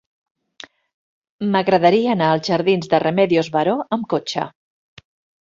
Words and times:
M'agradaria 1.51 2.15
anar 2.15 2.31
als 2.37 2.49
jardins 2.49 2.91
de 2.95 3.01
Remedios 3.05 3.53
Varó 3.59 3.77
amb 3.99 4.09
cotxe. 4.17 4.49